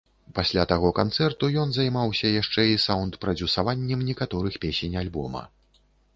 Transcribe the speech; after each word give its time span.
Пасля 0.37 0.61
таго 0.71 0.89
канцэрту 0.99 1.49
ён 1.63 1.69
займаўся 1.75 2.31
яшчэ 2.41 2.61
і 2.71 2.81
саўндпрадзюсаваннем 2.87 3.99
некаторых 4.09 4.61
песень 4.67 4.99
альбома. 5.05 5.47